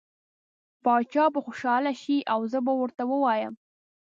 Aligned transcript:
باچا 0.83 1.25
به 1.33 1.39
خوشحاله 1.45 1.91
شي 2.01 2.17
او 2.33 2.39
زه 2.51 2.59
به 2.65 2.73
ورته 2.79 3.03
ووایم. 3.07 3.53